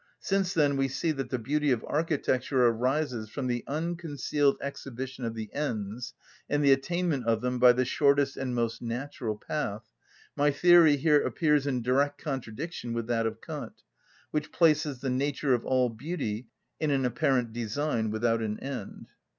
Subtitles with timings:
[0.19, 5.35] Since, then, we see that the beauty of architecture arises from the unconcealed exhibition of
[5.35, 6.15] the ends,
[6.49, 9.83] and the attainment of them by the shortest and most natural path,
[10.35, 13.83] my theory here appears in direct contradiction with that of Kant,
[14.31, 16.47] which places the nature of all beauty
[16.79, 19.05] in an apparent design without an end.